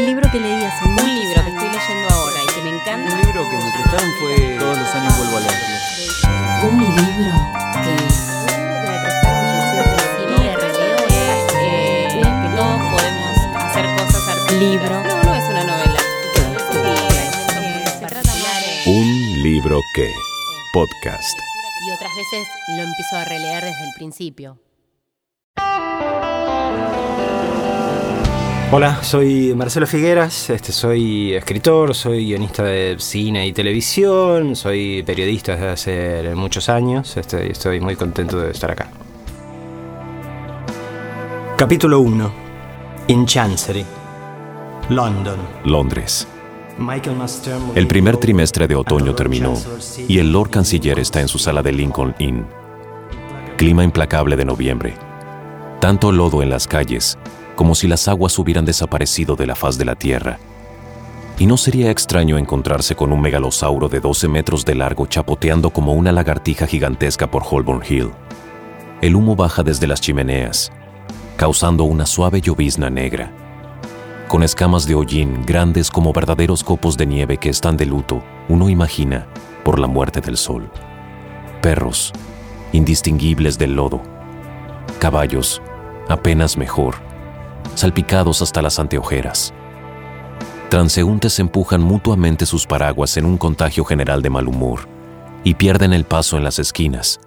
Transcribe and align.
Un 0.00 0.06
libro 0.06 0.30
que 0.32 0.40
leí 0.40 0.64
hace 0.64 0.82
Un 0.86 1.14
libro 1.14 1.44
que 1.44 1.50
estoy 1.50 1.68
leyendo 1.68 2.08
ahora 2.14 2.42
y 2.42 2.46
que 2.54 2.62
me 2.62 2.70
encanta. 2.70 3.12
Un 3.12 3.20
libro 3.20 3.50
que 3.50 3.56
me 3.58 3.70
prestaron 3.70 4.10
fue 4.18 4.56
Todos 4.58 4.78
los 4.78 4.94
años 4.94 5.18
vuelvo 5.18 5.36
a 5.36 5.40
leerlo. 5.40 5.76
Un 6.72 6.78
libro 6.96 7.34
que... 7.84 7.96
que 8.48 8.88
me 8.88 8.98
prestaron 8.98 9.44
y 10.24 10.42
le 10.42 10.56
releo 10.56 10.96
es 10.96 11.52
eh, 11.54 12.08
que 12.12 12.48
todos 12.56 12.80
podemos 12.92 13.36
hacer 13.56 13.84
cosas 13.98 14.24
artísticas. 14.26 14.58
Libro. 14.58 15.02
No, 15.04 15.22
no 15.22 15.34
es 15.34 15.44
una 15.50 15.64
novela. 15.64 16.00
Eh, 16.36 16.56
Un 18.86 19.42
libro 19.42 19.80
que. 19.94 20.14
Podcast. 20.72 21.38
Y 21.86 21.90
otras 21.90 22.10
veces 22.16 22.48
lo 22.68 22.82
empiezo 22.84 23.16
a 23.16 23.24
releer 23.26 23.64
desde 23.64 23.84
el 23.84 23.92
principio. 23.96 24.56
Hola, 28.72 29.02
soy 29.02 29.52
Marcelo 29.56 29.84
Figueras, 29.84 30.48
este, 30.48 30.70
soy 30.70 31.34
escritor, 31.34 31.92
soy 31.92 32.26
guionista 32.26 32.62
de 32.62 32.94
cine 33.00 33.44
y 33.44 33.52
televisión, 33.52 34.54
soy 34.54 35.02
periodista 35.02 35.56
desde 35.56 35.68
hace 35.70 36.34
muchos 36.36 36.68
años 36.68 37.16
este, 37.16 37.48
y 37.48 37.50
estoy 37.50 37.80
muy 37.80 37.96
contento 37.96 38.38
de 38.38 38.52
estar 38.52 38.70
acá. 38.70 38.88
Capítulo 41.56 41.98
1. 41.98 42.32
In 43.08 43.26
Chancery. 43.26 43.84
London. 44.88 45.40
Londres. 45.64 46.28
El 47.74 47.88
primer 47.88 48.18
trimestre 48.18 48.68
de 48.68 48.76
otoño 48.76 49.16
terminó 49.16 49.54
y 50.06 50.18
el 50.20 50.30
Lord 50.30 50.50
Canciller 50.50 51.00
está 51.00 51.20
en 51.20 51.26
su 51.26 51.38
sala 51.38 51.60
de 51.60 51.72
Lincoln 51.72 52.14
Inn. 52.20 52.46
Clima 53.56 53.82
implacable 53.82 54.36
de 54.36 54.44
noviembre. 54.44 54.94
Tanto 55.80 56.12
lodo 56.12 56.40
en 56.40 56.50
las 56.50 56.68
calles 56.68 57.18
como 57.60 57.74
si 57.74 57.86
las 57.86 58.08
aguas 58.08 58.38
hubieran 58.38 58.64
desaparecido 58.64 59.36
de 59.36 59.46
la 59.46 59.54
faz 59.54 59.76
de 59.76 59.84
la 59.84 59.94
tierra. 59.94 60.38
Y 61.38 61.44
no 61.44 61.58
sería 61.58 61.90
extraño 61.90 62.38
encontrarse 62.38 62.96
con 62.96 63.12
un 63.12 63.20
megalosauro 63.20 63.90
de 63.90 64.00
12 64.00 64.28
metros 64.28 64.64
de 64.64 64.74
largo 64.74 65.04
chapoteando 65.04 65.68
como 65.68 65.92
una 65.92 66.10
lagartija 66.10 66.66
gigantesca 66.66 67.30
por 67.30 67.42
Holborn 67.44 67.82
Hill. 67.86 68.12
El 69.02 69.14
humo 69.14 69.36
baja 69.36 69.62
desde 69.62 69.86
las 69.86 70.00
chimeneas, 70.00 70.72
causando 71.36 71.84
una 71.84 72.06
suave 72.06 72.40
llovizna 72.40 72.88
negra 72.88 73.30
con 74.26 74.42
escamas 74.42 74.86
de 74.86 74.94
hollín 74.94 75.42
grandes 75.44 75.90
como 75.90 76.14
verdaderos 76.14 76.64
copos 76.64 76.96
de 76.96 77.04
nieve 77.04 77.36
que 77.36 77.50
están 77.50 77.76
de 77.76 77.84
luto, 77.84 78.22
uno 78.48 78.70
imagina, 78.70 79.26
por 79.64 79.78
la 79.78 79.86
muerte 79.86 80.22
del 80.22 80.38
sol. 80.38 80.70
Perros, 81.60 82.14
indistinguibles 82.72 83.58
del 83.58 83.74
lodo. 83.74 84.00
Caballos, 84.98 85.60
apenas 86.08 86.56
mejor, 86.56 87.09
salpicados 87.74 88.42
hasta 88.42 88.62
las 88.62 88.78
anteojeras. 88.78 89.52
Transeúntes 90.68 91.38
empujan 91.38 91.82
mutuamente 91.82 92.46
sus 92.46 92.66
paraguas 92.66 93.16
en 93.16 93.24
un 93.24 93.36
contagio 93.36 93.84
general 93.84 94.22
de 94.22 94.30
mal 94.30 94.46
humor 94.46 94.88
y 95.42 95.54
pierden 95.54 95.92
el 95.92 96.04
paso 96.04 96.36
en 96.36 96.44
las 96.44 96.58
esquinas, 96.58 97.20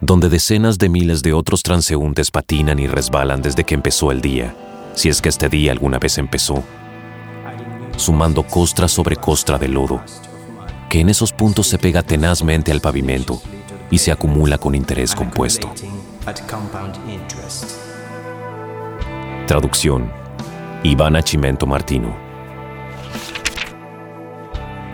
donde 0.00 0.28
decenas 0.28 0.78
de 0.78 0.88
miles 0.88 1.22
de 1.22 1.32
otros 1.32 1.62
transeúntes 1.62 2.30
patinan 2.30 2.78
y 2.78 2.86
resbalan 2.86 3.42
desde 3.42 3.64
que 3.64 3.74
empezó 3.74 4.12
el 4.12 4.20
día 4.20 4.54
si 4.94 5.08
es 5.08 5.20
que 5.20 5.28
este 5.28 5.48
día 5.48 5.72
alguna 5.72 5.98
vez 5.98 6.18
empezó, 6.18 6.62
sumando 7.96 8.44
costra 8.44 8.88
sobre 8.88 9.16
costra 9.16 9.58
de 9.58 9.68
lodo, 9.68 10.02
que 10.88 11.00
en 11.00 11.08
esos 11.08 11.32
puntos 11.32 11.66
se 11.66 11.78
pega 11.78 12.02
tenazmente 12.02 12.72
al 12.72 12.80
pavimento 12.80 13.42
y 13.90 13.98
se 13.98 14.12
acumula 14.12 14.58
con 14.58 14.74
interés 14.74 15.14
compuesto. 15.14 15.72
Traducción. 19.46 20.10
Ivana 20.84 21.22
Chimento 21.22 21.66
Martino. 21.66 22.16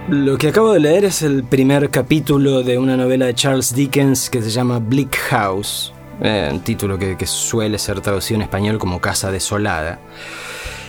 Lo 0.09 0.37
que 0.39 0.49
acabo 0.49 0.73
de 0.73 0.81
leer 0.81 1.05
es 1.05 1.23
el 1.23 1.45
primer 1.45 1.89
capítulo 1.89 2.65
de 2.65 2.77
una 2.77 2.97
novela 2.97 3.27
de 3.27 3.35
Charles 3.35 3.73
Dickens 3.73 4.29
que 4.29 4.43
se 4.43 4.51
llama 4.51 4.81
Bleak 4.81 5.17
House, 5.29 5.93
eh, 6.21 6.49
un 6.51 6.61
título 6.61 6.99
que, 6.99 7.17
suele 7.27 7.79
ser 7.79 8.01
traducido 8.01 8.39
en 8.39 8.43
español 8.43 8.81
como 8.81 9.01
Casa 9.01 9.31
Desolada. 9.31 10.01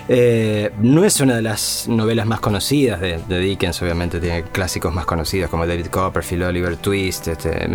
Eh, 0.10 0.72
no 0.80 1.06
es 1.06 1.20
una 1.20 1.36
de 1.36 1.44
las 1.44 1.88
novelas 1.88 2.26
más 2.26 2.40
conocidas 2.40 3.00
de, 3.00 3.40
Dickens, 3.40 3.80
obviamente 3.84 4.20
tiene 4.20 4.42
clásicos 4.42 4.92
más 4.92 5.06
conocidos 5.06 5.52
como 5.52 5.68
David 5.68 5.86
Copperfield, 5.86 6.46
Oliver 6.46 6.78
Twist, 6.78 7.28
este, 7.28 7.68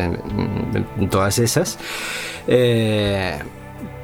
todas 1.08 1.38
esas. 1.38 1.78
Eh, 2.48 3.38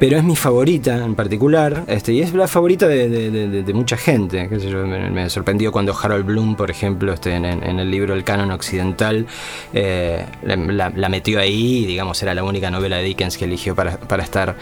pero 0.02 0.16
es 0.16 0.24
mi 0.24 0.34
favorita 0.34 0.96
en 0.96 1.14
particular, 1.14 1.84
este, 1.86 2.12
y 2.12 2.22
es 2.22 2.34
la 2.34 2.48
favorita 2.48 2.88
de, 2.88 3.72
mucha 3.72 3.96
gente. 3.96 4.48
me, 4.48 5.30
sorprendió 5.30 5.70
cuando 5.70 5.96
Harold 5.96 6.26
Bloom, 6.26 6.56
por 6.56 6.72
ejemplo, 6.72 7.12
este, 7.12 7.36
en, 7.36 7.44
el 7.44 7.88
libro 7.88 8.12
El 8.12 8.24
Canon 8.24 8.50
Occidental, 8.50 9.28
eh, 9.72 10.26
la, 10.42 11.08
metió 11.08 11.38
ahí, 11.38 11.86
digamos, 11.86 12.20
era 12.20 12.34
la 12.34 12.42
única 12.42 12.68
novela 12.68 12.96
de 12.96 13.04
Dickens 13.04 13.38
que 13.38 13.44
eligió 13.44 13.76
para, 13.76 14.24
estar 14.24 14.56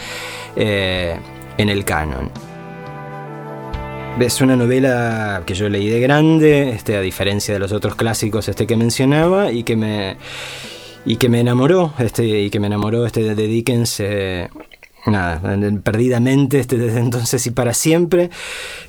eh, 0.56 1.16
en 1.56 1.70
el 1.70 1.86
canon. 1.86 2.30
Es 4.20 4.42
una 4.42 4.56
novela 4.56 5.42
que 5.46 5.54
yo 5.54 5.70
leí 5.70 5.88
de 5.88 6.00
grande, 6.00 6.68
este, 6.68 6.98
a 6.98 7.00
diferencia 7.00 7.54
de 7.54 7.60
los 7.60 7.72
otros 7.72 7.94
clásicos 7.94 8.50
que 8.54 8.76
mencionaba, 8.76 9.50
y 9.50 9.62
que 9.62 9.74
me, 9.74 10.18
y 11.06 11.16
que 11.16 11.30
me 11.30 11.40
enamoró, 11.40 11.94
y 12.18 12.50
que 12.50 12.60
me 12.60 12.66
enamoró 12.66 13.04
de 13.04 13.34
Dickens. 13.34 14.00
eh, 14.00 14.48
Nada, 15.06 15.40
perdidamente 15.82 16.60
este, 16.60 16.76
desde 16.76 17.00
entonces 17.00 17.46
y 17.46 17.50
para 17.50 17.72
siempre, 17.72 18.28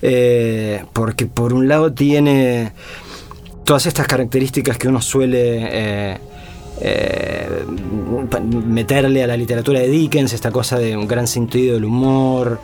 eh, 0.02 0.84
porque 0.94 1.26
por 1.26 1.54
un 1.54 1.68
lado 1.70 1.94
tiene 1.94 2.74
todas 3.64 3.86
estas 3.86 4.08
características 4.08 4.78
que 4.78 4.90
uno 4.90 5.02
suele 5.02 5.60
eh, 5.72 6.18
eh, 6.82 7.48
meterle 8.66 9.24
a 9.24 9.28
la 9.28 9.38
literatura 9.38 9.80
de 9.80 9.88
Dickens, 9.88 10.34
esta 10.34 10.52
cosa 10.52 10.78
de 10.80 10.98
un 10.98 11.08
gran 11.08 11.28
sentido 11.28 11.76
del 11.76 11.86
humor, 11.86 12.60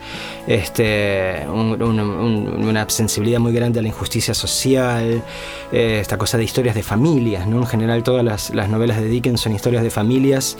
este, 0.46 1.46
un- 1.48 1.80
un- 1.82 2.00
un- 2.00 2.64
una 2.68 2.88
sensibilidad 2.90 3.38
muy 3.38 3.52
grande 3.52 3.78
a 3.78 3.82
la 3.82 3.88
injusticia 3.88 4.34
social, 4.34 5.22
esta 5.72 6.18
cosa 6.18 6.36
de 6.36 6.44
historias 6.44 6.74
de 6.74 6.82
familias, 6.82 7.46
¿no? 7.46 7.58
En 7.60 7.66
general 7.66 8.02
todas 8.02 8.24
las, 8.24 8.50
las 8.50 8.68
novelas 8.68 9.00
de 9.00 9.08
Dickens 9.08 9.40
son 9.40 9.54
historias 9.54 9.82
de 9.82 9.90
familias 9.90 10.56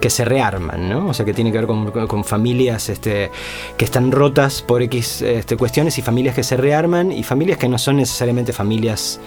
que 0.00 0.10
se 0.10 0.24
rearman, 0.24 0.88
¿no? 0.88 1.08
O 1.08 1.14
sea, 1.14 1.24
que 1.26 1.34
tiene 1.34 1.50
que 1.52 1.58
ver 1.58 1.66
con, 1.66 2.24
familias 2.24 2.88
este, 2.88 3.30
que 3.76 3.84
están 3.84 4.12
rotas 4.12 4.62
por 4.62 4.82
X 4.82 5.22
este, 5.22 5.56
cuestiones 5.56 5.98
y 5.98 6.02
familias 6.02 6.34
que 6.34 6.42
se 6.44 6.56
rearman 6.56 7.10
y 7.12 7.22
familias 7.24 7.58
que 7.58 7.68
no 7.68 7.78
son 7.78 7.96
necesariamente 7.96 8.52
familias 8.52 9.20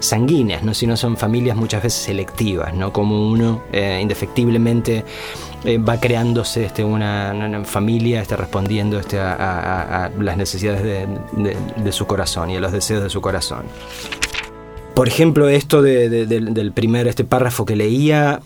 sanguíneas, 0.00 0.62
¿no? 0.62 0.74
Sino 0.74 0.96
son 0.96 1.16
familias 1.16 1.56
muchas 1.56 1.82
veces 1.82 2.02
selectivas, 2.02 2.74
¿no? 2.74 2.92
Como 2.92 3.28
uno 3.28 3.62
eh, 3.72 3.98
indefectiblemente 4.02 5.04
eh, 5.64 5.78
va 5.78 5.98
creándose 5.98 6.64
este, 6.66 6.84
una, 6.84 7.62
familia 7.64 8.20
este, 8.22 8.36
respondiendo 8.36 9.00
a, 9.18 10.10
las 10.18 10.36
necesidades 10.36 10.82
de, 10.82 11.92
su 11.92 12.06
corazón 12.06 12.50
y 12.50 12.56
a 12.56 12.60
los 12.60 12.72
deseos 12.72 13.02
de 13.02 13.10
su 13.10 13.20
corazón. 13.20 13.62
Por 14.94 15.08
ejemplo, 15.08 15.48
esto 15.48 15.82
de- 15.82 16.08
de- 16.08 16.26
del- 16.26 16.54
del 16.54 16.72
primer 16.72 17.08
este 17.08 17.24
párrafo 17.24 17.64
que 17.64 17.76
leía, 17.76 18.40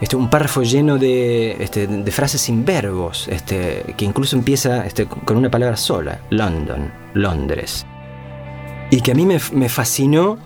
este, 0.00 0.16
un 0.16 0.28
párrafo 0.28 0.62
lleno 0.62 0.98
de, 0.98 1.52
este, 1.62 1.86
de 1.86 2.12
frases 2.12 2.40
sin 2.40 2.64
verbos, 2.64 3.28
este, 3.28 3.94
que 3.96 4.04
incluso 4.04 4.36
empieza 4.36 4.86
este, 4.86 5.06
con 5.06 5.36
una 5.36 5.50
palabra 5.50 5.76
sola, 5.76 6.20
London, 6.30 6.92
Londres. 7.14 7.86
Y 8.90 9.00
que 9.00 9.12
a 9.12 9.14
mí 9.14 9.26
me, 9.26 9.38
me 9.52 9.68
fascinó 9.68 10.38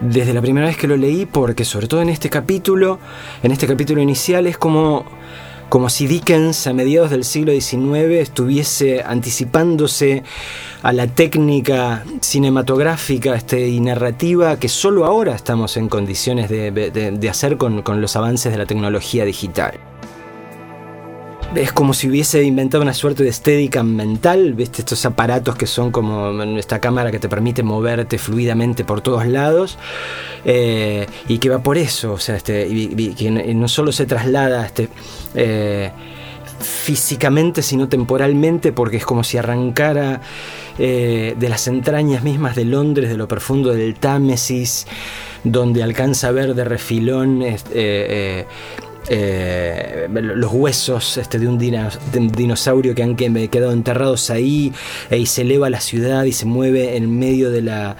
desde 0.00 0.32
la 0.32 0.40
primera 0.40 0.66
vez 0.66 0.76
que 0.76 0.88
lo 0.88 0.96
leí, 0.96 1.26
porque 1.26 1.64
sobre 1.64 1.86
todo 1.86 2.02
en 2.02 2.08
este 2.08 2.30
capítulo, 2.30 2.98
en 3.42 3.52
este 3.52 3.66
capítulo 3.66 4.00
inicial, 4.00 4.46
es 4.46 4.56
como, 4.56 5.04
como 5.72 5.88
si 5.88 6.06
Dickens 6.06 6.66
a 6.66 6.74
mediados 6.74 7.08
del 7.08 7.24
siglo 7.24 7.50
XIX 7.50 8.20
estuviese 8.20 9.02
anticipándose 9.02 10.22
a 10.82 10.92
la 10.92 11.06
técnica 11.06 12.04
cinematográfica 12.20 13.34
este, 13.34 13.68
y 13.68 13.80
narrativa 13.80 14.58
que 14.58 14.68
solo 14.68 15.06
ahora 15.06 15.34
estamos 15.34 15.78
en 15.78 15.88
condiciones 15.88 16.50
de, 16.50 17.26
hacer 17.30 17.56
con 17.56 18.02
los 18.02 18.16
avances 18.16 18.52
de 18.52 18.58
la 18.58 18.66
tecnología 18.66 19.24
digital. 19.24 19.91
Es 21.54 21.70
como 21.70 21.92
si 21.92 22.08
hubiese 22.08 22.42
inventado 22.44 22.82
una 22.82 22.94
suerte 22.94 23.24
de 23.24 23.28
estética 23.28 23.82
mental, 23.82 24.54
¿viste? 24.54 24.80
Estos 24.80 25.04
aparatos 25.04 25.54
que 25.54 25.66
son 25.66 25.90
como 25.90 26.42
esta 26.56 26.80
cámara 26.80 27.10
que 27.10 27.18
te 27.18 27.28
permite 27.28 27.62
moverte 27.62 28.16
fluidamente 28.16 28.84
por 28.84 29.02
todos 29.02 29.26
lados 29.26 29.76
eh, 30.46 31.06
y 31.28 31.38
que 31.38 31.50
va 31.50 31.62
por 31.62 31.76
eso, 31.76 32.14
o 32.14 32.18
sea, 32.18 32.36
este, 32.36 32.66
y 32.66 33.14
que 33.14 33.30
no 33.30 33.68
solo 33.68 33.92
se 33.92 34.06
traslada 34.06 34.64
este, 34.64 34.88
eh, 35.34 35.90
físicamente, 36.60 37.60
sino 37.60 37.86
temporalmente, 37.86 38.72
porque 38.72 38.96
es 38.96 39.04
como 39.04 39.22
si 39.22 39.36
arrancara 39.36 40.22
eh, 40.78 41.34
de 41.38 41.48
las 41.50 41.68
entrañas 41.68 42.22
mismas 42.22 42.56
de 42.56 42.64
Londres, 42.64 43.10
de 43.10 43.18
lo 43.18 43.28
profundo 43.28 43.74
del 43.74 43.94
Támesis, 43.96 44.86
donde 45.44 45.82
alcanza 45.82 46.28
a 46.28 46.30
ver 46.30 46.54
de 46.54 46.64
refilón 46.64 47.42
este, 47.42 48.46
eh, 49.08 50.08
los 50.10 50.52
huesos 50.52 51.16
este, 51.16 51.38
de, 51.38 51.48
un 51.48 51.58
dinosaurio 51.58 52.94
que 52.94 53.02
han 53.02 53.16
quedado 53.16 53.72
enterrados 53.72 54.30
ahí 54.30 54.72
eh, 55.10 55.18
y 55.18 55.26
se 55.26 55.42
eleva 55.42 55.70
la 55.70 55.80
ciudad 55.80 56.24
y 56.24 56.32
se 56.32 56.46
mueve 56.46 56.96
en 56.96 57.18
medio 57.18 57.50
de 57.50 57.62
la, 57.62 57.96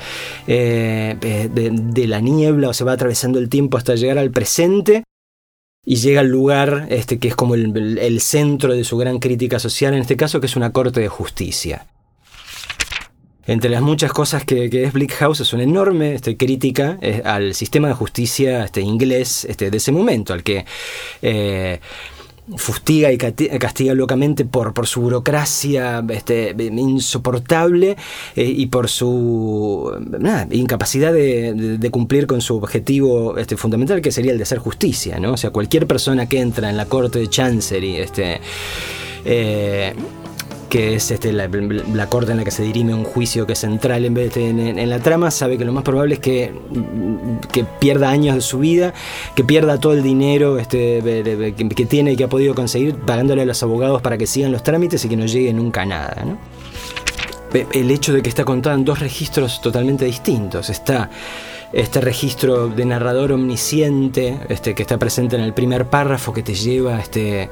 eh, 0.46 1.16
de, 1.20 2.06
la 2.06 2.20
niebla 2.20 2.69
o 2.69 2.72
se 2.72 2.84
va 2.84 2.93
atravesando 2.93 3.38
el 3.38 3.49
tiempo 3.49 3.76
hasta 3.76 3.94
llegar 3.94 4.19
al 4.19 4.31
presente 4.31 5.04
y 5.84 5.96
llega 5.96 6.20
al 6.20 6.28
lugar 6.28 6.87
este, 6.90 7.19
que 7.19 7.28
es 7.28 7.37
como 7.37 7.56
el 7.56 8.20
centro 8.20 8.72
de 8.72 8.84
su 8.84 8.96
gran 8.96 9.19
crítica 9.19 9.58
social, 9.58 9.94
en 9.94 10.02
este 10.02 10.16
caso 10.16 10.40
que 10.40 10.46
es 10.46 10.54
una 10.54 10.72
corte 10.72 11.00
de 11.00 11.08
justicia. 11.08 11.87
Entre 13.46 13.70
las 13.70 13.82
muchas 13.82 14.12
cosas 14.12 14.44
que, 14.44 14.66
es 14.66 14.92
Bleak 14.92 15.12
House 15.14 15.40
es 15.40 15.52
una 15.52 15.64
enorme 15.64 16.14
este, 16.14 16.36
crítica 16.36 16.98
eh, 17.00 17.22
al 17.24 17.54
sistema 17.54 17.88
de 17.88 17.94
justicia 17.94 18.64
este, 18.64 18.80
inglés 18.80 19.44
este, 19.44 19.70
de 19.70 19.76
ese 19.76 19.90
momento, 19.90 20.32
al 20.32 20.44
que 20.44 20.64
eh, 21.22 21.80
fustiga 22.56 23.10
y 23.10 23.18
castiga 23.18 23.94
locamente 23.94 24.44
por, 24.44 24.74
por 24.74 24.86
su 24.86 25.00
burocracia 25.00 26.04
insoportable 26.58 27.96
eh, 28.36 28.44
y 28.44 28.66
por 28.66 28.88
su 28.88 29.92
incapacidad 30.50 31.12
de, 31.12 31.88
cumplir 31.90 32.26
con 32.26 32.40
su 32.40 32.56
objetivo 32.56 33.34
fundamental, 33.56 34.00
que 34.00 34.12
sería 34.12 34.32
el 34.32 34.38
de 34.38 34.44
hacer 34.44 34.58
justicia. 34.58 35.18
¿no? 35.18 35.32
O 35.32 35.36
sea, 35.36 35.50
cualquier 35.50 35.86
persona 35.86 36.28
que 36.28 36.40
entra 36.40 36.70
en 36.70 36.76
la 36.76 36.86
corte 36.86 37.20
de 37.20 37.28
Chancery, 37.28 37.96
este, 37.96 38.40
que 40.72 40.94
es 40.94 41.10
este, 41.10 41.34
la, 41.34 41.50
corte 42.08 42.32
en 42.32 42.38
la 42.38 42.44
que 42.44 42.50
se 42.50 42.62
dirime 42.62 42.94
un 42.94 43.04
juicio 43.04 43.46
que 43.46 43.52
es 43.52 43.58
central 43.58 44.06
en, 44.06 44.14
vez 44.14 44.32
de, 44.32 44.48
en, 44.48 44.88
la 44.88 45.00
trama, 45.00 45.30
sabe 45.30 45.58
que 45.58 45.66
lo 45.66 45.72
más 45.74 45.84
probable 45.84 46.14
es 46.14 46.20
que, 46.20 46.50
que, 47.52 47.64
pierda 47.78 48.08
años 48.08 48.36
de 48.36 48.40
su 48.40 48.58
vida, 48.58 48.94
que 49.34 49.44
pierda 49.44 49.78
todo 49.78 49.92
el 49.92 50.02
dinero 50.02 50.58
este, 50.58 51.02
que, 51.54 51.84
tiene 51.84 52.12
y 52.12 52.16
que 52.16 52.24
ha 52.24 52.28
podido 52.30 52.54
conseguir 52.54 52.94
pagándole 52.94 53.42
a 53.42 53.44
los 53.44 53.62
abogados 53.62 54.00
para 54.00 54.16
que 54.16 54.26
sigan 54.26 54.50
los 54.50 54.62
trámites 54.62 55.04
y 55.04 55.10
que 55.10 55.16
no 55.19 55.26
llegue 55.26 55.52
nunca 55.52 55.82
a 55.82 55.84
nada. 55.84 56.38
El 57.75 57.90
hecho 57.90 58.14
de 58.14 58.22
que 58.22 58.30
está 58.30 58.46
contado 58.46 58.75
en 58.75 58.86
dos 58.86 58.98
registros 58.98 59.60
totalmente 59.60 60.06
distintos. 60.06 60.70
Está 60.70 61.10
este 61.75 62.00
registro 62.00 62.68
de 62.68 62.86
narrador 62.86 63.32
omnisciente 63.32 64.38
este, 64.48 64.75
que 64.75 64.82
está 64.82 64.98
presente 64.98 65.36
en 65.36 65.42
el 65.42 65.52
primer 65.52 65.86
párrafo 65.86 66.32
que 66.32 66.42
te 66.42 66.54
lleva 66.54 66.98
este, 66.98 67.50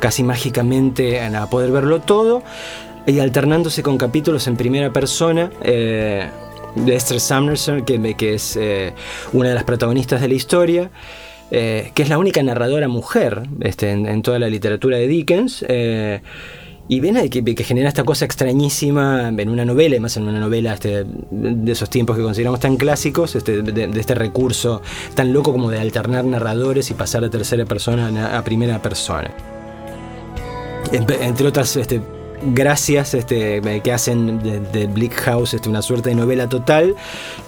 casi 0.00 0.22
mágicamente 0.22 1.20
a 1.20 1.46
poder 1.48 1.70
verlo 1.70 2.00
todo 2.00 2.42
y 3.06 3.18
alternándose 3.18 3.82
con 3.82 3.98
capítulos 3.98 4.46
en 4.46 4.56
primera 4.56 4.92
persona. 4.92 5.50
Eh, 5.62 6.26
de 6.74 6.96
Esther 6.96 7.20
Sumnerson, 7.20 7.84
que, 7.84 8.34
es 8.34 8.56
eh, 8.56 8.94
una 9.32 9.50
de 9.50 9.54
las 9.54 9.62
protagonistas 9.62 10.20
de 10.20 10.26
la 10.26 10.34
historia, 10.34 10.90
eh, 11.52 11.92
que 11.94 12.02
es 12.02 12.08
la 12.08 12.18
única 12.18 12.42
narradora 12.42 12.88
mujer 12.88 13.44
este, 13.60 13.92
en, 13.92 14.22
toda 14.22 14.40
la 14.40 14.48
literatura 14.48 14.96
de 14.96 15.06
Dickens. 15.06 15.64
Y 16.86 17.00
viene 17.00 17.30
que, 17.30 17.64
genera 17.64 17.88
esta 17.88 18.02
cosa 18.04 18.24
extrañísima 18.24 19.28
en 19.28 19.48
una 19.48 19.64
novela, 19.64 19.94
además 19.94 20.16
en 20.16 20.24
una 20.24 20.40
novela 20.40 20.74
este, 20.74 21.04
de 21.30 21.72
esos 21.72 21.88
tiempos 21.88 22.16
que 22.16 22.22
consideramos 22.22 22.58
tan 22.60 22.76
clásicos, 22.76 23.36
este, 23.36 23.62
de, 23.62 23.98
este 23.98 24.16
recurso 24.16 24.82
tan 25.14 25.32
loco 25.32 25.52
como 25.52 25.70
de 25.70 25.78
alternar 25.78 26.24
narradores 26.24 26.90
y 26.90 26.94
pasar 26.94 27.22
de 27.22 27.30
tercera 27.30 27.64
persona 27.64 28.36
a 28.36 28.42
primera 28.42 28.82
persona. 28.82 29.53
Entre 30.92 31.46
otras 31.46 31.76
este, 31.76 32.00
gracias 32.42 33.14
este, 33.14 33.60
que 33.82 33.92
hacen 33.92 34.40
de, 34.72 34.86
Bleak 34.86 35.14
House 35.14 35.54
este, 35.54 35.68
una 35.68 35.82
suerte 35.82 36.10
de 36.10 36.14
novela 36.14 36.48
total, 36.48 36.94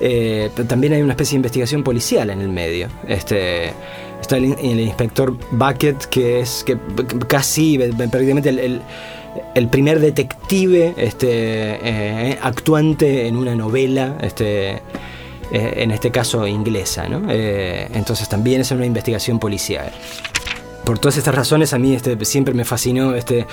eh, 0.00 0.50
también 0.68 0.92
hay 0.94 1.02
una 1.02 1.12
especie 1.12 1.32
de 1.32 1.36
investigación 1.36 1.82
policial 1.82 2.30
en 2.30 2.40
el 2.40 2.48
medio. 2.48 2.88
Este, 3.06 3.72
está 4.20 4.36
el, 4.36 4.80
inspector 4.80 5.36
Bucket, 5.52 6.06
que 6.06 6.40
es 6.40 6.64
que 6.64 6.76
casi 7.28 7.78
prácticamente 7.78 8.50
el 9.54 9.68
primer 9.68 10.00
detective 10.00 10.94
este, 10.96 11.28
eh, 11.30 12.38
actuante 12.42 13.26
en 13.26 13.36
una 13.36 13.54
novela, 13.54 14.16
este, 14.20 14.82
eh, 15.52 15.74
en 15.76 15.90
este 15.90 16.10
caso 16.10 16.46
inglesa. 16.46 17.06
Eh, 17.28 17.88
entonces 17.94 18.28
también 18.28 18.60
es 18.60 18.70
una 18.70 18.86
investigación 18.86 19.38
policial. 19.38 19.92
Por 20.86 21.00
todas 21.00 21.16
estas 21.18 21.34
razones 21.34 21.74
a 21.74 21.78
mí 21.78 21.94
este, 21.94 22.24
siempre 22.24 22.54
me 22.54 22.64
fascinó 22.64 23.16
este, 23.16 23.44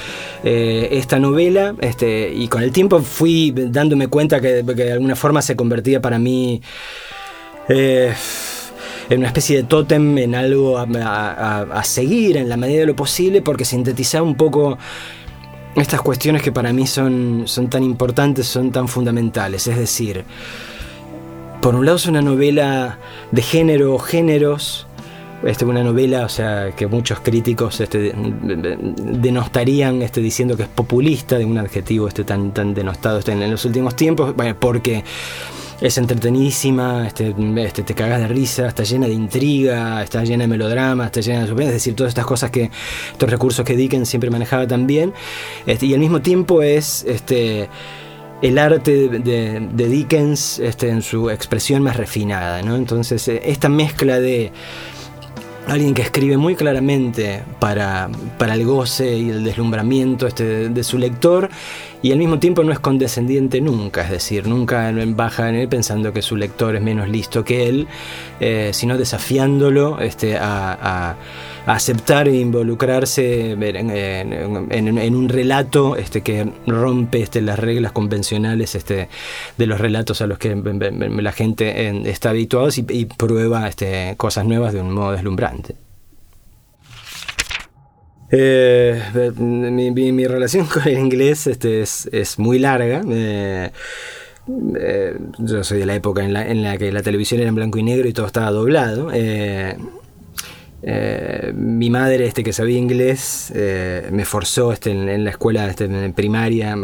esta 0.44 1.18
novela 1.18 1.74
este, 1.82 2.32
y 2.32 2.48
con 2.48 2.62
el 2.62 2.72
tiempo 2.72 3.02
fui 3.02 3.52
dándome 3.52 4.08
cuenta 4.08 4.40
que, 4.40 4.62
de 4.62 4.92
alguna 4.92 5.16
forma 5.16 5.42
se 5.42 5.56
convertía 5.56 6.00
para 6.00 6.20
mí 6.20 6.62
en 9.10 9.18
una 9.18 9.28
especie 9.28 9.58
de 9.58 9.64
tótem, 9.64 10.18
en 10.18 10.36
algo 10.36 10.78
a, 10.78 10.84
a, 11.62 11.84
seguir 11.84 12.38
en 12.38 12.50
la 12.50 12.58
medida 12.58 12.82
de 12.82 12.86
lo 12.86 12.96
posible, 12.96 13.42
porque 13.42 13.66
sintetizaba 13.66 14.24
un 14.24 14.36
poco 14.36 14.78
estas 15.76 16.02
cuestiones 16.02 16.42
que 16.42 16.52
para 16.52 16.72
mí 16.72 16.88
son, 16.88 17.44
son 17.46 17.70
tan 17.70 17.84
importantes, 17.84 18.48
son 18.48 18.72
tan 18.72 18.88
fundamentales. 18.88 19.68
Es 19.68 19.78
decir, 19.78 20.24
por 21.62 21.76
un 21.76 21.86
lado 21.86 21.98
es 21.98 22.06
una 22.06 22.22
novela 22.22 23.00
de 23.32 23.42
género 23.42 23.96
o 23.96 24.00
géneros, 24.00 24.88
este, 25.46 25.66
una 25.66 25.84
novela, 25.84 26.26
o 26.26 26.30
sea, 26.30 26.72
que 26.76 26.88
muchos 26.88 27.20
críticos 27.20 27.80
este, 27.82 28.14
denostarían 28.16 30.02
este, 30.02 30.22
diciendo 30.22 30.56
que 30.56 30.64
es 30.64 30.70
populista, 30.70 31.38
de 31.38 31.46
un 31.46 31.58
adjetivo 31.58 32.08
este, 32.08 32.24
tan, 32.24 32.54
tan 32.54 32.74
denostado 32.74 33.20
este, 33.20 33.34
en 33.34 33.52
los 33.52 33.66
últimos 33.66 33.96
tiempos, 33.96 34.34
porque 34.60 35.04
es 35.82 35.98
entretenidísima, 35.98 37.08
este, 37.08 37.36
este, 37.58 37.84
te 37.84 37.94
cagas 37.94 38.22
de 38.22 38.28
risa, 38.30 38.68
está 38.68 38.84
llena 38.84 39.08
de 39.08 39.14
intriga, 39.14 40.02
está 40.02 40.24
llena 40.24 40.44
de 40.44 40.48
melodrama, 40.48 41.06
está 41.06 41.20
llena 41.20 41.42
de 41.42 41.48
suspense, 41.48 41.70
es 41.70 41.76
decir, 41.76 41.96
todas 41.96 42.12
estas 42.12 42.26
cosas 42.26 42.52
que, 42.52 42.72
estos 43.12 43.30
recursos 43.30 43.66
que 43.66 43.76
Dickens 43.76 44.08
siempre 44.08 44.30
manejaba 44.30 44.66
también, 44.66 45.14
este, 45.66 45.88
y 45.88 45.94
al 45.94 46.00
mismo 46.00 46.22
tiempo 46.22 46.62
es 46.62 47.04
este, 47.06 47.68
el 48.42 48.58
arte 48.58 49.10
de, 49.10 49.88
Dickens 49.90 50.60
este, 50.60 50.90
en 50.90 51.02
su 51.02 51.30
expresión 51.30 51.82
más 51.82 51.98
refinada, 51.98 52.62
¿no? 52.62 52.76
Entonces, 52.76 53.28
eh, 53.28 53.42
esta 53.46 53.70
mezcla 53.70 54.20
de 54.20 54.52
alguien 55.68 55.94
que 55.94 56.02
escribe 56.02 56.38
muy 56.38 56.56
claramente 56.56 57.44
para, 57.60 58.10
para 58.38 58.54
el 58.54 58.66
goce 58.66 59.18
y 59.18 59.30
el 59.30 59.44
deslumbramiento 59.44 60.28
este, 60.28 60.70
de 60.70 60.84
su 60.84 60.98
lector 60.98 61.50
y 62.04 62.12
al 62.12 62.18
mismo 62.18 62.38
tiempo 62.38 62.64
no 62.66 62.74
es 62.74 62.80
condescendiente 62.80 63.62
nunca, 63.62 64.04
es 64.04 64.12
decir, 64.12 64.46
nunca 64.46 64.92
baja 65.16 65.48
en 65.48 65.56
él 65.56 65.70
pensando 65.70 66.12
que 66.12 66.22
su 66.22 66.36
lector 66.36 66.76
es 66.76 66.82
menos 66.82 67.08
listo 67.08 67.46
que 67.46 67.70
él, 67.70 67.88
eh, 68.42 68.72
sino 68.74 68.98
desafiándolo 68.98 70.02
este, 70.02 70.36
a, 70.38 71.16
aceptar 71.66 72.28
e 72.28 72.36
involucrarse 72.36 73.52
en, 73.52 75.16
un 75.16 75.30
relato 75.30 75.96
este, 75.96 76.20
que 76.20 76.52
rompe 76.68 77.22
este, 77.22 77.42
las 77.42 77.58
reglas 77.58 77.94
convencionales 77.94 78.78
de 79.58 79.66
los 79.66 79.80
relatos 79.80 80.22
a 80.22 80.28
los 80.28 80.38
que 80.38 80.54
la 80.56 81.32
gente 81.32 82.10
está 82.10 82.32
habituada 82.32 82.70
y, 82.90 83.06
prueba 83.06 83.70
cosas 84.18 84.46
nuevas 84.46 84.74
de 84.74 84.82
un 84.82 84.92
modo 84.92 85.14
deslumbrante. 85.14 85.76
Eh, 88.36 89.32
mi, 89.38 90.26
relación 90.26 90.66
con 90.74 90.88
el 90.88 90.98
inglés 90.98 91.46
este, 91.46 91.82
es, 91.82 92.40
muy 92.40 92.58
larga. 92.58 93.02
Eh, 93.08 93.70
eh, 94.76 95.18
yo 95.38 95.64
soy 95.64 95.78
de 95.80 95.86
la 95.86 95.96
época 95.96 96.24
en 96.24 96.64
la, 96.64 96.78
que 96.78 96.92
la 96.92 97.04
televisión 97.04 97.42
era 97.42 97.50
en 97.50 97.56
blanco 97.56 97.78
y 97.78 97.84
negro 97.84 98.08
y 98.08 98.14
todo 98.14 98.26
estaba 98.26 98.50
doblado. 98.50 99.12
mi 101.54 101.90
madre, 101.92 102.26
este, 102.26 102.44
que 102.44 102.54
sabía 102.54 102.78
inglés, 102.78 103.54
me 104.12 104.26
forzó 104.26 104.74
este, 104.74 104.92
en, 104.92 105.24
la 105.24 105.30
escuela 105.30 105.70
este, 105.70 105.86
en 105.86 106.14
primaria 106.14 106.76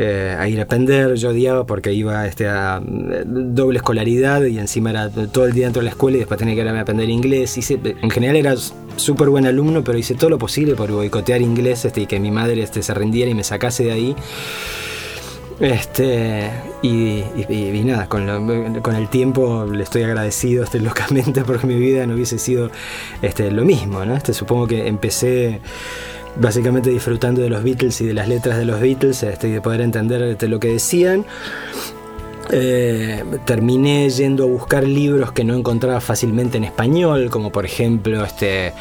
eh, 0.00 0.36
a 0.38 0.48
ir 0.48 0.60
a 0.60 0.62
aprender. 0.62 1.14
Yo 1.14 1.30
odiaba 1.30 1.66
porque 1.66 1.92
iba 1.92 2.24
este, 2.24 2.46
a 2.46 2.80
eh, 2.80 3.24
doble 3.26 3.78
escolaridad 3.78 4.44
y 4.44 4.56
encima 4.60 4.90
era 4.90 5.10
todo 5.10 5.46
el 5.46 5.52
día 5.52 5.64
dentro 5.64 5.80
de 5.80 5.86
la 5.86 5.90
escuela 5.90 6.18
y 6.18 6.20
después 6.20 6.38
tenía 6.38 6.54
que 6.54 6.60
ir 6.60 6.68
a 6.68 6.80
aprender 6.80 7.10
inglés. 7.10 7.58
Hice, 7.58 7.80
en 7.82 8.08
general 8.08 8.36
era 8.36 8.54
súper 8.94 9.28
buen 9.28 9.44
alumno, 9.44 9.82
pero 9.82 9.98
hice 9.98 10.14
todo 10.14 10.30
lo 10.30 10.38
posible 10.38 10.76
por 10.76 10.92
boicotear 10.92 11.42
inglés 11.42 11.84
este, 11.84 12.02
y 12.02 12.06
que 12.06 12.20
mi 12.20 12.30
madre 12.30 12.62
este, 12.62 12.80
se 12.80 12.94
rindiera 12.94 13.28
y 13.28 13.34
me 13.34 13.42
sacase 13.42 13.82
de 13.86 13.90
ahí. 13.90 14.16
Este, 15.58 16.48
y, 16.82 17.24
nada, 17.84 18.08
con, 18.08 18.28
el 18.94 19.08
tiempo 19.08 19.64
le 19.64 19.82
estoy 19.82 20.04
agradecido 20.04 20.62
este, 20.62 20.78
locamente 20.78 21.42
porque 21.42 21.66
mi 21.66 21.74
vida 21.74 22.06
no 22.06 22.14
hubiese 22.14 22.38
sido 22.38 22.70
este, 23.20 23.50
lo 23.50 23.64
mismo. 23.64 24.04
¿no? 24.04 24.14
Este, 24.14 24.32
supongo 24.32 24.68
que 24.68 24.86
empecé 24.86 25.60
básicamente 26.38 26.90
disfrutando 26.90 27.40
de 27.40 27.50
los 27.50 27.62
Beatles 27.62 28.00
y 28.00 28.06
de 28.06 28.14
las 28.14 28.28
letras 28.28 28.58
de 28.58 28.64
los 28.64 28.80
Beatles 28.80 29.22
este, 29.22 29.48
y 29.48 29.52
de 29.52 29.60
poder 29.60 29.80
entender 29.80 30.22
lo 30.48 30.60
que 30.60 30.68
decían. 30.68 31.24
Eh, 32.50 33.24
terminé 33.44 34.08
yendo 34.08 34.44
a 34.44 34.46
buscar 34.46 34.84
libros 34.84 35.32
que 35.32 35.44
no 35.44 35.54
encontraba 35.54 36.00
fácilmente 36.00 36.56
en 36.56 36.64
español, 36.64 37.28
como 37.30 37.52
por 37.52 37.64
ejemplo 37.64 38.24
este, 38.24 38.72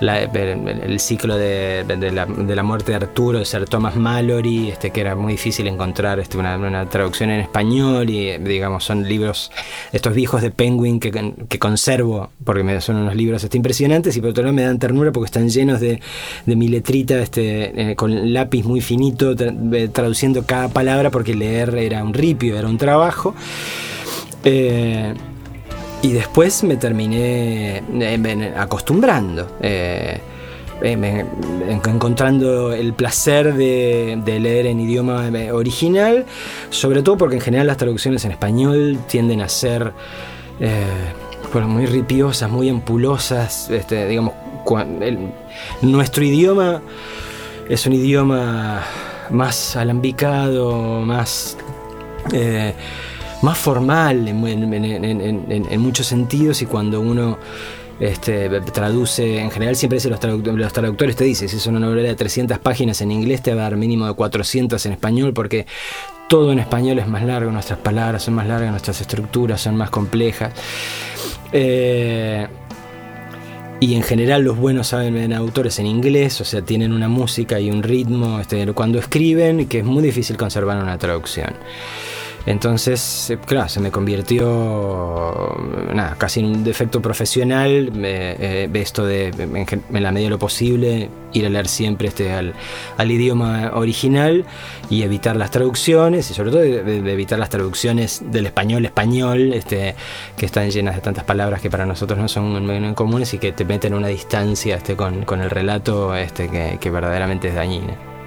el, 0.00 1.00
ciclo 1.00 1.36
de, 1.36 1.84
la, 2.12 2.62
muerte 2.62 2.92
de 2.92 2.96
Arturo 2.96 3.40
de 3.40 3.44
Sir 3.44 3.64
Thomas 3.66 3.96
Mallory, 3.96 4.70
este, 4.70 4.90
que 4.90 5.00
era 5.00 5.16
muy 5.16 5.32
difícil 5.32 5.66
encontrar 5.66 6.20
este, 6.20 6.38
una, 6.38 6.88
traducción 6.88 7.30
en 7.30 7.40
español 7.40 8.08
y 8.10 8.38
digamos 8.38 8.84
son 8.84 9.08
libros, 9.08 9.50
estos 9.92 10.14
viejos 10.14 10.42
de 10.42 10.50
Penguin 10.50 11.00
que, 11.00 11.58
conservo 11.58 12.30
porque 12.44 12.62
me, 12.62 12.80
son 12.80 12.96
unos 12.96 13.16
libros 13.16 13.42
este, 13.42 13.56
impresionantes 13.56 14.16
y 14.16 14.20
por 14.20 14.30
otro 14.30 14.44
lado 14.44 14.54
me 14.54 14.62
dan 14.62 14.78
ternura 14.78 15.10
porque 15.10 15.26
están 15.26 15.48
llenos 15.48 15.80
de, 15.80 16.00
de 16.46 16.56
mi 16.56 16.68
letrita 16.68 17.20
este, 17.20 17.90
eh, 17.90 17.96
con 17.96 18.32
lápiz 18.32 18.64
muy 18.64 18.80
finito 18.80 19.32
eh, 19.32 19.88
traduciendo 19.92 20.44
cada 20.44 20.68
palabra 20.68 21.10
porque 21.10 21.34
leer 21.34 21.74
era 21.74 22.04
un 22.04 22.14
ripio, 22.14 22.56
era 22.56 22.68
un 22.68 22.78
trabajo. 22.78 23.07
Eh, 24.44 25.14
y 26.00 26.12
después 26.12 26.62
me 26.62 26.76
terminé 26.76 27.82
eh, 27.92 28.54
acostumbrando. 28.56 29.56
eh, 29.60 30.20
encontrando 30.80 32.72
el 32.72 32.92
placer 32.92 33.54
de, 33.54 34.16
leer 34.24 34.66
en 34.66 34.78
idioma 34.78 35.28
original, 35.52 36.24
sobre 36.70 37.02
todo 37.02 37.16
porque 37.16 37.34
en 37.34 37.40
general 37.40 37.66
las 37.66 37.78
traducciones 37.78 38.24
en 38.24 38.30
español 38.30 38.96
tienden 39.08 39.40
a 39.40 39.48
ser 39.48 39.92
bueno, 41.52 41.66
muy 41.66 41.84
ripiosas, 41.86 42.48
muy 42.48 42.68
ampulosas, 42.68 43.68
este, 43.70 44.06
digamos, 44.06 44.34
nuestro 45.82 46.24
idioma 46.24 46.80
es 47.68 47.86
un 47.86 47.92
idioma 47.92 48.82
más 49.30 49.76
alambicado, 49.76 51.00
más 51.02 51.56
eh, 52.32 52.74
más 53.42 53.58
formal 53.58 54.26
en, 54.28 55.80
muchos 55.80 56.06
sentidos 56.06 56.62
y 56.62 56.66
cuando 56.66 57.00
uno 57.00 57.38
este, 58.00 58.48
traduce, 58.72 59.38
en 59.38 59.50
general 59.50 59.76
siempre 59.76 59.96
dicen 59.96 60.10
los, 60.10 60.20
traduct- 60.20 60.52
los 60.52 60.72
traductores 60.72 61.16
te 61.16 61.24
dicen, 61.24 61.48
si 61.48 61.56
es 61.56 61.66
una 61.66 61.80
novela 61.80 62.08
de 62.08 62.14
300 62.14 62.58
páginas 62.58 63.00
en 63.00 63.10
inglés 63.10 63.42
te 63.42 63.54
va 63.54 63.62
a 63.62 63.64
dar 63.64 63.76
mínimo 63.76 64.06
de 64.06 64.14
400 64.14 64.84
en 64.86 64.92
español 64.92 65.32
porque 65.32 65.66
todo 66.28 66.52
en 66.52 66.58
español 66.58 66.98
es 66.98 67.08
más 67.08 67.22
largo, 67.22 67.50
nuestras 67.50 67.78
palabras 67.78 68.22
son 68.22 68.34
más 68.34 68.46
largas, 68.46 68.70
nuestras 68.70 69.00
estructuras 69.00 69.60
son 69.60 69.76
más 69.76 69.90
complejas. 69.90 70.52
Eh, 71.52 72.46
y 73.80 73.94
en 73.94 74.02
general 74.02 74.42
los 74.42 74.56
buenos 74.56 74.88
saben 74.88 75.16
en 75.16 75.32
autores 75.32 75.78
en 75.78 75.86
inglés, 75.86 76.40
o 76.40 76.44
sea, 76.44 76.62
tienen 76.62 76.92
una 76.92 77.08
música 77.08 77.60
y 77.60 77.70
un 77.70 77.82
ritmo 77.82 78.40
este, 78.40 78.66
cuando 78.72 78.98
escriben 78.98 79.68
que 79.68 79.78
es 79.78 79.84
muy 79.84 80.02
difícil 80.02 80.36
conservar 80.36 80.82
una 80.82 80.98
traducción. 80.98 81.54
Entonces, 82.46 83.36
claro, 83.46 83.68
se 83.68 83.80
me 83.80 83.90
convirtió 83.90 85.54
nada, 85.92 86.16
casi 86.16 86.40
en 86.40 86.46
un 86.46 86.64
defecto 86.64 87.02
profesional 87.02 87.92
eh, 87.96 88.68
esto 88.72 89.04
de, 89.04 89.28
en, 89.28 90.02
la 90.02 90.12
medida 90.12 90.26
de 90.26 90.30
lo 90.30 90.38
posible, 90.38 91.10
ir 91.32 91.46
a 91.46 91.50
leer 91.50 91.68
siempre 91.68 92.08
este, 92.08 92.32
al, 92.32 92.54
idioma 93.10 93.72
original 93.74 94.44
y 94.88 95.02
evitar 95.02 95.36
las 95.36 95.50
traducciones, 95.50 96.30
y 96.30 96.34
sobre 96.34 96.50
todo 96.50 96.60
de 96.60 97.12
evitar 97.12 97.38
las 97.38 97.50
traducciones 97.50 98.22
del 98.30 98.46
español 98.46 98.86
español, 98.86 99.52
este, 99.52 99.94
que 100.36 100.46
están 100.46 100.70
llenas 100.70 100.94
de 100.94 101.00
tantas 101.00 101.24
palabras 101.24 101.60
que 101.60 101.70
para 101.70 101.86
nosotros 101.86 102.18
no 102.18 102.28
son 102.28 102.66
muy 102.66 102.94
comunes 102.94 103.32
y 103.34 103.38
que 103.38 103.52
te 103.52 103.64
meten 103.64 103.94
una 103.94 104.08
distancia 104.08 104.76
este, 104.76 104.96
con, 104.96 105.24
con 105.24 105.40
el 105.40 105.50
relato 105.50 106.14
este, 106.14 106.48
que, 106.48 106.78
que 106.80 106.90
verdaderamente 106.90 107.48
es 107.48 107.54
dañina. 107.54 108.17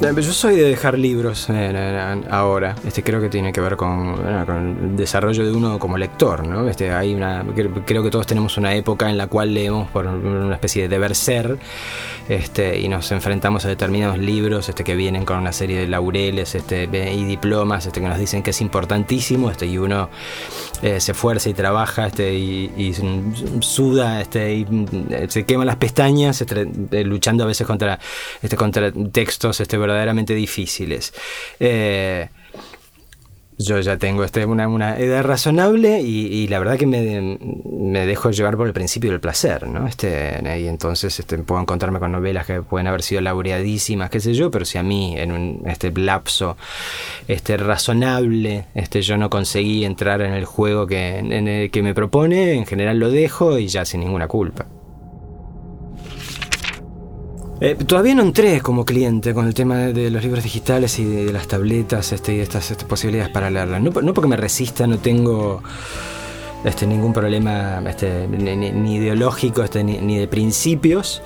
Yo 0.00 0.32
soy 0.32 0.54
de 0.54 0.62
dejar 0.62 0.96
libros 0.96 1.50
eh, 1.50 1.72
eh, 1.74 2.20
ahora. 2.30 2.76
Este 2.86 3.02
creo 3.02 3.20
que 3.20 3.28
tiene 3.28 3.52
que 3.52 3.60
ver 3.60 3.76
con, 3.76 4.14
el 4.16 4.96
desarrollo 4.96 5.44
de 5.44 5.50
uno 5.52 5.78
como 5.80 5.98
lector, 5.98 6.46
¿no? 6.46 6.68
Este 6.68 6.92
hay 6.92 7.14
una 7.14 7.44
cre- 7.44 7.82
creo 7.84 8.04
que 8.04 8.10
todos 8.10 8.26
tenemos 8.26 8.56
una 8.56 8.74
época 8.74 9.10
en 9.10 9.18
la 9.18 9.26
cual 9.26 9.52
leemos 9.52 9.88
por 9.90 10.06
una 10.06 10.54
especie 10.54 10.82
de 10.82 10.88
deber 10.88 11.16
ser, 11.16 11.58
este 12.28 12.78
y 12.78 12.88
nos 12.88 13.10
enfrentamos 13.10 13.64
a 13.64 13.68
determinados 13.68 14.18
libros, 14.18 14.68
este 14.68 14.84
que 14.84 14.94
vienen 14.94 15.24
con 15.24 15.38
una 15.38 15.52
serie 15.52 15.80
de 15.80 15.88
laureles, 15.88 16.54
este 16.54 16.84
y 16.84 17.24
diplomas, 17.24 17.86
este 17.86 18.00
que 18.00 18.06
nos 18.08 18.18
dicen 18.18 18.44
que 18.44 18.50
es 18.50 18.60
importantísimo, 18.60 19.50
este 19.50 19.66
y 19.66 19.78
uno 19.78 20.10
eh, 20.82 21.00
se 21.00 21.12
esfuerza 21.12 21.48
y 21.48 21.54
trabaja, 21.54 22.06
este 22.06 22.34
y, 22.34 22.94
suda, 23.60 24.20
este 24.20 24.54
y 24.54 24.64
mm, 24.64 25.28
se 25.28 25.44
quema 25.44 25.64
las 25.64 25.76
pestañas, 25.76 26.40
este, 26.40 26.68
eh, 26.92 27.04
luchando 27.04 27.42
a 27.42 27.46
veces 27.48 27.66
contra 27.66 27.98
este 28.42 28.56
contra 28.56 28.92
textos 28.92 29.60
este 29.60 29.76
verdaderamente 29.88 30.34
difíciles. 30.34 31.12
Eh, 31.58 32.28
yo 33.58 33.80
ya 33.80 33.96
tengo 33.98 34.22
este, 34.22 34.44
una, 34.46 34.68
una 34.68 34.96
edad 34.98 35.24
razonable 35.24 36.00
y, 36.00 36.46
la 36.46 36.60
verdad 36.60 36.78
que 36.78 36.86
me, 36.86 37.38
me 37.64 38.06
dejo 38.06 38.30
llevar 38.30 38.56
por 38.56 38.68
el 38.68 38.72
principio 38.72 39.10
del 39.10 39.20
placer, 39.20 39.66
¿no? 39.66 39.86
Este, 39.88 40.40
y 40.60 40.68
entonces 40.68 41.18
este, 41.18 41.36
puedo 41.38 41.60
encontrarme 41.60 41.98
con 41.98 42.12
novelas 42.12 42.46
que 42.46 42.62
pueden 42.62 42.86
haber 42.86 43.02
sido 43.02 43.20
laureadísimas, 43.20 44.10
qué 44.10 44.20
sé 44.20 44.34
yo, 44.34 44.52
pero 44.52 44.64
si 44.64 44.78
a 44.78 44.84
mí 44.84 45.18
en 45.18 45.32
un 45.32 45.62
este 45.66 45.90
lapso 45.90 46.56
este, 47.26 47.56
razonable 47.56 48.66
este, 48.74 49.02
yo 49.02 49.16
no 49.16 49.28
conseguí 49.28 49.84
entrar 49.84 50.22
en 50.22 50.34
el 50.34 50.44
juego 50.44 50.86
que, 50.86 51.68
que 51.72 51.82
me 51.82 51.94
propone, 51.94 52.54
en 52.54 52.64
general 52.64 53.00
lo 53.00 53.10
dejo 53.10 53.58
y 53.58 53.66
ya 53.66 53.84
sin 53.84 54.00
ninguna 54.00 54.28
culpa. 54.28 54.66
Eh, 57.60 57.74
todavía 57.74 58.14
no 58.14 58.22
entré 58.22 58.60
como 58.60 58.84
cliente 58.84 59.34
con 59.34 59.46
el 59.46 59.54
tema 59.54 59.78
de, 59.78 60.10
los 60.10 60.22
libros 60.22 60.44
digitales 60.44 60.98
y 61.00 61.04
de, 61.04 61.32
las 61.32 61.48
tabletas 61.48 62.12
este, 62.12 62.36
y 62.36 62.40
estas 62.40 62.72
posibilidades 62.84 63.32
para 63.32 63.50
leerlas. 63.50 63.82
No, 63.82 63.90
por- 63.90 64.04
no 64.04 64.14
porque 64.14 64.28
me 64.28 64.36
resista, 64.36 64.86
no 64.86 64.98
tengo 64.98 65.60
este, 66.64 66.86
ningún 66.86 67.12
problema 67.12 67.82
este, 67.88 68.28
ni, 68.28 68.96
ideológico 68.96 69.64
este, 69.64 69.82
ni, 69.82 70.18
de 70.18 70.28
principios. 70.28 71.20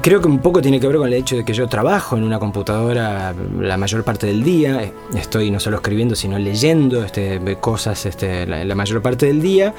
Creo 0.00 0.22
que 0.22 0.28
un 0.28 0.38
poco 0.38 0.62
tiene 0.62 0.80
que 0.80 0.86
ver 0.86 0.96
con 0.96 1.06
el 1.06 1.12
hecho 1.12 1.36
de 1.36 1.44
que 1.44 1.52
yo 1.52 1.68
trabajo 1.68 2.16
en 2.16 2.22
una 2.24 2.38
computadora 2.38 3.34
la 3.60 3.76
mayor 3.76 4.04
parte 4.04 4.26
del 4.26 4.42
día. 4.42 4.90
Estoy 5.14 5.50
no 5.50 5.60
solo 5.60 5.76
escribiendo, 5.76 6.14
sino 6.16 6.38
leyendo 6.38 7.04
este, 7.04 7.58
cosas 7.60 8.06
este, 8.06 8.46
la, 8.46 8.64
la 8.64 8.74
mayor 8.74 9.02
parte 9.02 9.26
del 9.26 9.42
día. 9.42 9.74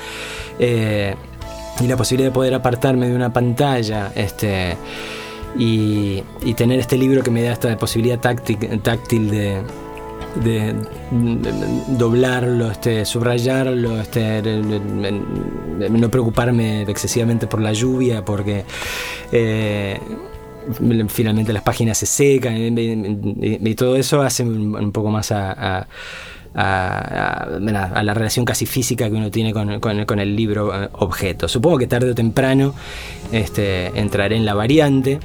Eh, 0.59 1.15
y 1.79 1.87
la 1.87 1.97
posibilidad 1.97 2.29
de 2.29 2.33
poder 2.33 2.53
apartarme 2.53 3.07
de 3.09 3.15
una 3.15 3.33
pantalla 3.33 4.11
este, 4.15 4.77
y, 5.57 6.23
tener 6.55 6.79
este 6.79 6.97
libro 6.97 7.23
que 7.23 7.31
me 7.31 7.41
da 7.41 7.51
esta 7.53 7.77
posibilidad 7.77 8.19
táctil, 8.19 9.29
de, 9.29 9.61
de, 10.43 10.75
doblarlo, 11.97 12.71
este, 12.71 13.05
subrayarlo, 13.05 13.99
este, 13.99 14.41
no 14.43 16.09
preocuparme 16.09 16.81
excesivamente 16.83 17.47
por 17.47 17.61
la 17.61 17.73
lluvia, 17.73 18.23
porque 18.25 18.65
eh, 19.31 19.99
finalmente 21.09 21.53
las 21.53 21.63
páginas 21.63 21.97
se 21.97 22.05
secan 22.05 22.57
y, 22.57 22.67
y- 22.67 23.59
y 23.69 23.75
todo 23.75 23.95
eso 23.95 24.21
hace 24.21 24.43
un, 24.43 24.91
poco 24.91 25.09
más 25.11 25.31
a 25.31 25.87
la 26.59 28.13
relación 28.13 28.45
casi 28.45 28.65
física 28.65 29.09
que 29.09 29.15
uno 29.15 29.29
tiene 29.31 29.53
con, 29.53 29.79
con- 29.79 30.05
con 30.05 30.19
el 30.19 30.35
libro 30.35 30.73
eh, 30.83 30.89
objeto. 30.93 31.47
Supongo 31.47 31.77
que 31.77 31.87
tarde 31.87 32.11
o 32.11 32.15
temprano 32.15 32.73
este, 33.31 33.87
entraré 33.99 34.35
en 34.37 34.45
la 34.45 34.53
variante. 34.55 35.19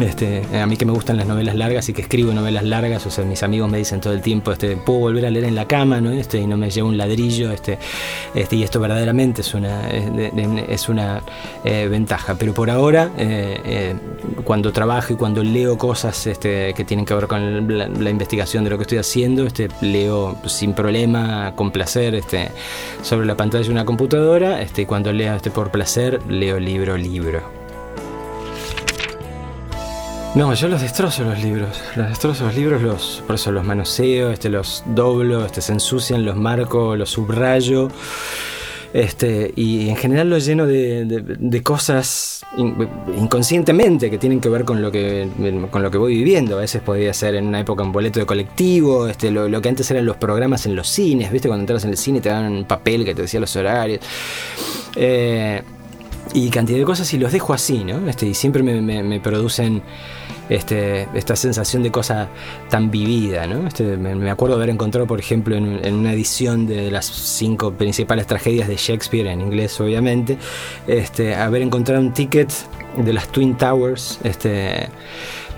Este, 0.00 0.42
a 0.60 0.66
mí 0.66 0.76
que 0.76 0.84
me 0.84 0.92
gustan 0.92 1.16
las 1.16 1.26
novelas 1.26 1.54
largas 1.54 1.88
y 1.88 1.92
que 1.92 2.02
escribo 2.02 2.32
novelas 2.32 2.64
largas, 2.64 3.06
o 3.06 3.10
sea, 3.10 3.24
mis 3.24 3.42
amigos 3.44 3.70
me 3.70 3.78
dicen 3.78 4.00
todo 4.00 4.12
el 4.12 4.22
tiempo, 4.22 4.50
este, 4.50 4.76
puedo 4.76 4.98
volver 4.98 5.26
a 5.26 5.30
leer 5.30 5.44
en 5.44 5.54
la 5.54 5.66
cama, 5.66 6.00
¿no? 6.00 6.10
Este, 6.10 6.38
y 6.38 6.46
no 6.46 6.56
me 6.56 6.70
llevo 6.70 6.88
un 6.88 6.96
ladrillo, 6.96 7.52
este, 7.52 7.78
este, 8.34 8.56
y 8.56 8.64
esto 8.64 8.80
verdaderamente 8.80 9.42
es 9.42 9.54
una, 9.54 9.88
es, 9.88 10.88
una 10.88 11.22
eh, 11.64 11.86
ventaja. 11.88 12.34
Pero 12.34 12.52
por 12.54 12.70
ahora, 12.70 13.10
eh, 13.16 13.60
eh, 13.64 13.94
cuando 14.42 14.72
trabajo 14.72 15.12
y 15.12 15.16
cuando 15.16 15.44
leo 15.44 15.78
cosas 15.78 16.26
este, 16.26 16.74
que 16.74 16.84
tienen 16.84 17.06
que 17.06 17.14
ver 17.14 17.28
con 17.28 17.78
la, 17.78 17.86
la 17.88 18.10
investigación 18.10 18.64
de 18.64 18.70
lo 18.70 18.76
que 18.76 18.82
estoy 18.82 18.98
haciendo, 18.98 19.46
este, 19.46 19.68
leo 19.80 20.36
sin 20.46 20.74
problema, 20.74 21.52
con 21.54 21.70
placer, 21.70 22.16
este, 22.16 22.50
sobre 23.02 23.26
la 23.26 23.36
pantalla 23.36 23.64
de 23.64 23.70
una 23.70 23.84
computadora, 23.84 24.60
este, 24.60 24.82
y 24.82 24.86
cuando 24.86 25.12
leo 25.12 25.36
este, 25.36 25.50
por 25.50 25.70
placer, 25.70 26.20
leo 26.28 26.58
libro, 26.58 26.96
libro. 26.96 27.63
No, 30.34 30.52
yo 30.52 30.66
los 30.66 30.80
destrozo 30.82 31.22
los 31.22 31.40
libros. 31.40 31.80
Los 31.94 32.08
destrozo 32.08 32.44
los 32.46 32.56
libros, 32.56 32.82
los, 32.82 33.22
por 33.26 33.36
eso 33.36 33.52
los 33.52 33.64
manoseo, 33.64 34.30
este, 34.30 34.48
los 34.48 34.82
doblo, 34.86 35.44
este, 35.46 35.60
se 35.60 35.72
ensucian, 35.72 36.24
los 36.24 36.34
marco, 36.36 36.96
los 36.96 37.10
subrayo. 37.10 37.88
Este, 38.92 39.52
y 39.56 39.88
en 39.88 39.96
general 39.96 40.30
los 40.30 40.44
lleno 40.44 40.66
de, 40.66 41.04
de- 41.04 41.22
de 41.38 41.62
cosas 41.64 42.44
in- 42.56 42.76
inconscientemente 43.18 44.08
que 44.08 44.18
tienen 44.18 44.40
que 44.40 44.48
ver 44.48 44.64
con 44.64 44.82
lo 44.82 44.90
que, 44.92 45.28
con 45.70 45.82
lo 45.82 45.90
que 45.90 45.98
voy 45.98 46.14
viviendo. 46.16 46.56
A 46.56 46.60
veces 46.60 46.82
podría 46.82 47.12
ser 47.14 47.36
en 47.36 47.46
una 47.46 47.60
época 47.60 47.82
un 47.84 47.92
boleto 47.92 48.18
de 48.20 48.26
colectivo, 48.26 49.06
este, 49.08 49.30
lo, 49.30 49.48
lo 49.48 49.60
que 49.62 49.68
antes 49.68 49.88
eran 49.92 50.04
los 50.04 50.16
programas 50.16 50.66
en 50.66 50.74
los 50.76 50.88
cines, 50.88 51.30
¿viste? 51.32 51.46
Cuando 51.48 51.62
entras 51.62 51.84
en 51.84 51.90
el 51.90 51.96
cine 51.96 52.20
te 52.20 52.28
dan 52.28 52.52
un 52.52 52.64
papel 52.64 53.04
que 53.04 53.14
te 53.14 53.22
decía 53.22 53.38
los 53.40 53.54
horarios. 53.56 54.00
Eh, 54.96 55.62
y 56.32 56.48
cantidad 56.50 56.78
de 56.78 56.84
cosas 56.84 57.12
y 57.14 57.18
los 57.18 57.32
dejo 57.32 57.52
así, 57.52 57.84
¿no? 57.84 58.08
Este, 58.08 58.26
y 58.26 58.34
siempre 58.34 58.62
me- 58.62 59.02
me 59.02 59.20
producen 59.20 59.82
este, 60.48 61.08
esta 61.14 61.36
sensación 61.36 61.82
de 61.82 61.90
cosa 61.90 62.28
tan 62.70 62.90
vivida, 62.90 63.46
¿no? 63.46 63.66
Este, 63.66 63.96
me, 63.96 64.30
acuerdo 64.30 64.56
haber 64.56 64.70
encontrado, 64.70 65.06
por 65.06 65.18
ejemplo, 65.18 65.56
en, 65.56 65.84
en 65.84 65.94
una 65.94 66.12
edición 66.12 66.66
de 66.66 66.90
las 66.90 67.06
cinco 67.06 67.72
principales 67.72 68.26
tragedias 68.26 68.68
de 68.68 68.76
Shakespeare, 68.76 69.26
en 69.28 69.40
inglés 69.40 69.80
obviamente, 69.80 70.38
este, 70.86 71.34
haber 71.34 71.62
encontrado 71.62 72.00
un 72.00 72.12
ticket 72.12 72.52
de 72.96 73.12
las 73.12 73.28
Twin 73.28 73.56
Towers, 73.56 74.20
este, 74.22 74.88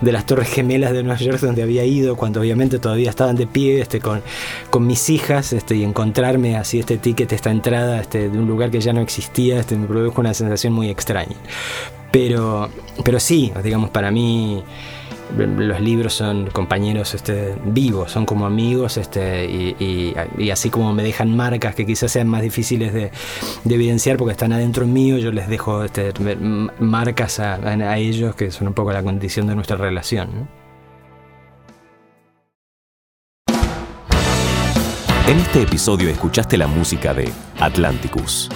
de 0.01 0.11
las 0.11 0.25
Torres 0.25 0.49
Gemelas 0.49 0.91
de 0.93 1.03
Nueva 1.03 1.19
York, 1.19 1.39
donde 1.39 1.63
había 1.63 1.83
ido, 1.83 2.15
cuando 2.15 2.39
obviamente 2.39 2.79
todavía 2.79 3.09
estaban 3.09 3.35
de 3.35 3.47
pie, 3.47 3.81
este, 3.81 3.99
con, 3.99 4.21
con 4.69 4.85
mis 4.85 5.09
hijas, 5.09 5.53
este, 5.53 5.75
y 5.75 5.83
encontrarme 5.83 6.55
así 6.55 6.79
este 6.79 6.97
ticket, 6.97 7.31
esta 7.31 7.51
entrada 7.51 7.99
este, 8.01 8.29
de 8.29 8.37
un 8.37 8.47
lugar 8.47 8.71
que 8.71 8.79
ya 8.79 8.93
no 8.93 9.01
existía, 9.01 9.59
este, 9.59 9.75
me 9.75 9.87
produjo 9.87 10.21
una 10.21 10.33
sensación 10.33 10.73
muy 10.73 10.89
extraña. 10.89 11.35
Pero, 12.17 12.67
pero 13.05 13.19
sí, 13.19 13.53
digamos, 13.63 13.91
para 13.91 14.09
mí 14.09 14.63
los 15.37 15.79
libros 15.79 16.15
son 16.15 16.47
compañeros 16.47 17.13
este, 17.13 17.53
vivos, 17.63 18.11
son 18.11 18.25
como 18.25 18.47
amigos, 18.47 18.97
este, 18.97 19.45
y, 19.45 20.15
así 20.49 20.71
como 20.71 20.95
me 20.95 21.03
dejan 21.03 21.35
marcas 21.35 21.75
que 21.75 21.85
quizás 21.85 22.11
sean 22.11 22.27
más 22.27 22.41
difíciles 22.41 22.91
de, 22.91 23.11
de 23.65 23.75
evidenciar 23.75 24.17
porque 24.17 24.31
están 24.31 24.51
adentro 24.51 24.87
mío, 24.87 25.19
yo 25.19 25.31
les 25.31 25.47
dejo 25.47 25.83
este, 25.83 26.11
marcas 26.79 27.39
a, 27.39 27.97
ellos 27.99 28.33
que 28.33 28.49
son 28.49 28.69
un 28.69 28.73
poco 28.73 28.91
la 28.91 29.03
condición 29.03 29.45
de 29.45 29.53
nuestra 29.53 29.77
relación. 29.77 30.49
En 35.27 35.37
este 35.37 35.61
episodio 35.61 36.09
escuchaste 36.09 36.57
la 36.57 36.65
música 36.65 37.13
de 37.13 37.31
Atlanticus. 37.59 38.49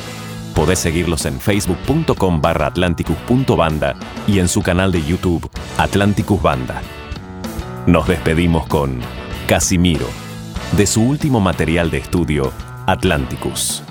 Podés 0.56 0.80
seguirlos 0.80 1.26
en 1.26 1.40
facebook.com 1.40 2.42
barra 2.42 2.68
atlanticus.banda 2.68 3.96
y 4.28 4.40
en 4.40 4.48
su 4.48 4.62
canal 4.62 4.92
de 4.92 5.04
YouTube 5.04 5.50
Atlanticus 5.78 6.42
Banda. 6.42 6.82
Nos 7.88 8.08
despedimos 8.08 8.68
con 8.68 9.00
Casimiro, 9.48 10.08
de 10.78 10.86
su 10.86 11.02
último 11.02 11.40
material 11.40 11.90
de 11.90 11.98
estudio, 11.98 12.52
Atlanticus. 12.86 13.84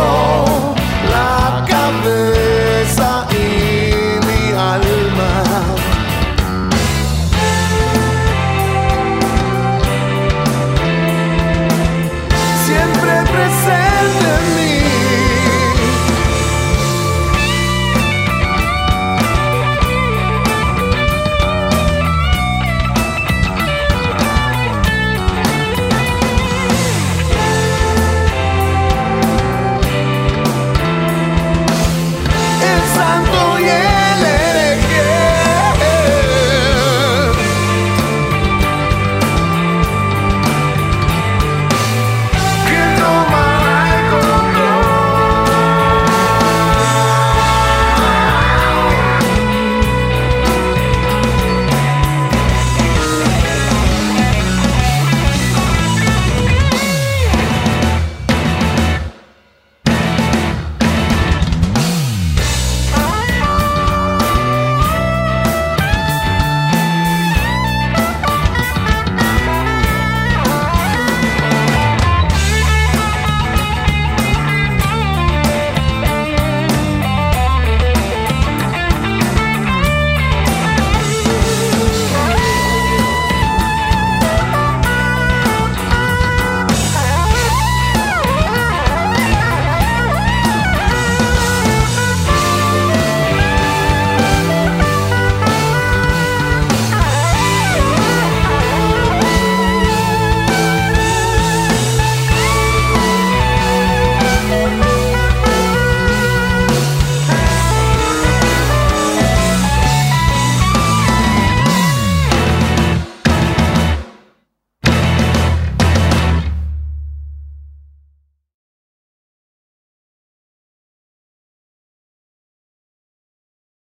Casi 0.00 0.06
pierdo 0.06 0.12
la 0.12 0.22
cabeza. 0.22 0.29